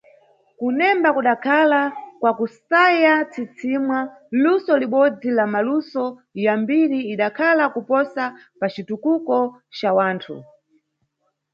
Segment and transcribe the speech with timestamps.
[0.59, 1.81] Kunemba kudakhala,
[2.19, 3.99] kwa kusaya msisimwa,
[4.43, 6.05] luso libodzi la maluso
[6.45, 8.23] ya mbiri lidakhala kuposa
[8.59, 9.37] pa citukuko
[9.77, 10.35] ca wanthu.